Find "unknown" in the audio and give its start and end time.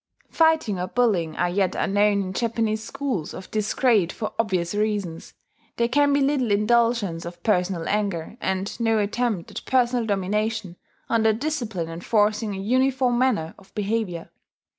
1.75-2.23